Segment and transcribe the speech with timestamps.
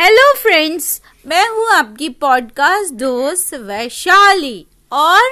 [0.00, 5.22] Hello friends मैं हूँ आपकी पॉडकास्ट दोस्त वैशाली और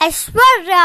[0.00, 0.84] ऐश्वर्या।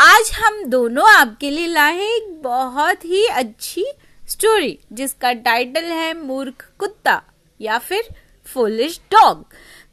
[0.00, 3.84] आज हम दोनों आपके लिए लाए हैं एक बहुत ही अच्छी
[4.28, 7.22] स्टोरी जिसका टाइटल है मूर्ख कुत्ता
[7.60, 8.08] या फिर
[8.46, 9.44] फुलिश डॉग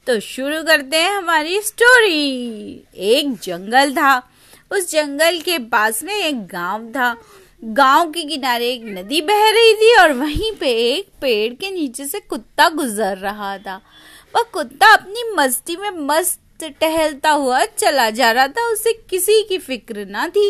[0.08, 4.18] तो शुरू करते हैं हमारी स्टोरी एक जंगल था।
[4.72, 7.16] उस जंगल के पास में एक गाँव था।
[7.64, 12.06] गाँव के किनारे एक नदी बह रही थी और वहीं पे एक पेड़ के नीचे
[12.06, 13.76] से कुत्ता गुजर रहा था।
[14.34, 19.58] वह कुत्ता अपनी मस्ती में मस्त टहलता हुआ चला जा रहा था, उसे किसी की
[19.58, 20.50] फ़िक्र ना थी।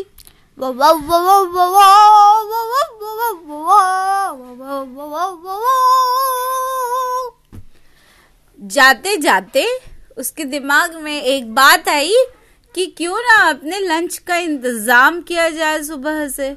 [8.60, 9.66] जाते जाते
[10.18, 12.14] उसके दिमाग में एक बात आई
[12.76, 16.56] कि क्यों ना अपने लंच का इंतज़ाम किया जाए सुबह से।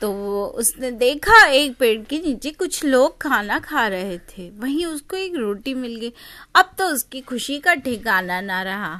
[0.00, 0.10] तो
[0.58, 5.36] उसने देखा एक पेड़ के नीचे कुछ लोग खाना खा रहे थे वहीं उसको एक
[5.36, 6.12] रोटी मिल गई
[6.56, 8.94] अब तो उसकी खुशी का ठिकाना ना रहा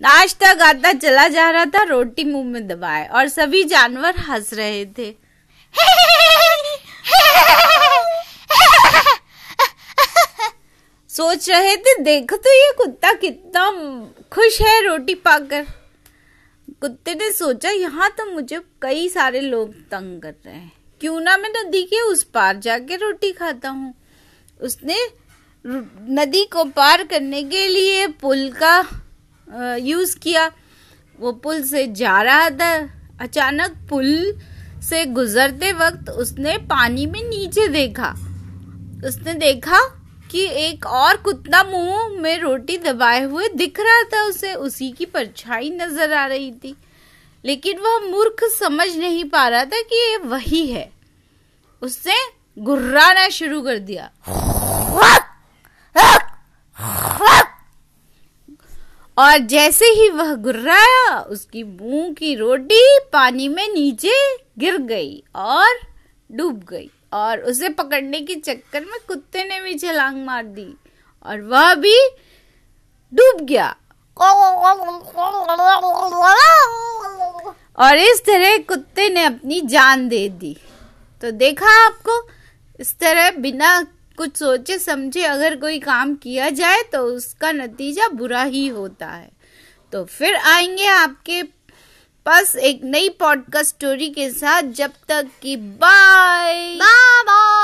[0.00, 4.84] नाश्ता गाता चला जा रहा था रोटी मुँह में दबाए और सभी जानवर हंस रहे
[4.98, 5.14] थे
[11.20, 13.70] सोच रहे थे, देखो तो ये कुत्ता कितना
[14.32, 15.66] खुश है रोटी पाकर।
[16.80, 21.36] कुत्ते ने सोचा, यहाँ तो मुझे कई सारे लोग तंग कर रहे हैं। क्यों ना
[21.36, 23.92] मैं नदी के उस पार जाके रोटी खाता हूँ?
[24.60, 24.96] उसने
[26.14, 30.50] नदी को पार करने के लिए पुल का यूज़ किया।
[31.18, 32.72] वो पुल से जा रहा था।
[33.20, 34.10] अचानक पुल
[34.82, 38.10] से गुजरते वक्त उसने पानी में नीचे देखा।
[39.06, 39.86] उसने देखा
[40.30, 45.04] कि एक और कुत्ता मुँह में रोटी दबाए हुए दिख रहा था उसे। उसी की
[45.04, 46.76] परछाई नज़र आ रही थी।
[47.44, 50.90] लेकिन वह मूर्ख समझ नहीं पा रहा था कि ये वही है।
[51.82, 52.14] उसने
[52.58, 54.10] गुर्राना शुरू कर दिया।
[59.18, 65.66] और जैसे ही वह गुर्राया, उसकी मुँह की रोटी पानी में नीचे गिर गई और
[66.32, 70.74] डूब गई। और उसे पकड़ने के चक्कर में कुत्ते ने भी छलांग मार दी
[71.26, 71.96] और वह भी
[73.12, 73.76] डूब गया।
[77.78, 80.56] और इस तरह कुत्ते ने अपनी जान दे दी।
[81.22, 82.28] तो देखा आपको,
[82.80, 83.82] इस तरह बिना
[84.16, 89.30] कुछ सोचे समझे अगर कोई काम किया जाए तो उसका नतीजा बुरा ही होता है।
[89.92, 91.42] तो फिर आएँगे आपके
[92.30, 97.59] बस एक नई पॉडकास्ट स्टोरी के साथ। जब तक कि बाय बाय